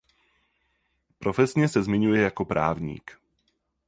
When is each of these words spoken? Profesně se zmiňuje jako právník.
Profesně 1.19 1.67
se 1.69 1.83
zmiňuje 1.83 2.21
jako 2.21 2.45
právník. 2.45 3.17